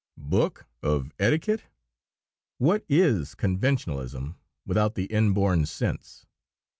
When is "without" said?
4.65-4.95